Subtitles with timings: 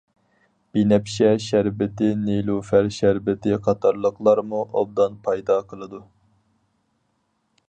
[0.77, 6.05] بىنەپشە شەربىتى، نېلۇپەر شەربىتى قاتارلىقلارمۇ ئوبدان پايدا قىلىدۇ.